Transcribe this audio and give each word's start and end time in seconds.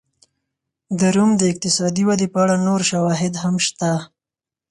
د 0.99 1.01
روم 1.15 1.31
د 1.37 1.41
اقتصادي 1.51 2.03
ودې 2.07 2.27
په 2.33 2.37
اړه 2.43 2.55
نور 2.67 2.81
شواهد 2.91 3.33
هم 3.43 3.55
شته. 3.65 3.91